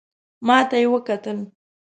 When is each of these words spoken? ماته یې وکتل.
ماته 0.47 0.77
یې 0.81 0.87
وکتل. 0.93 1.37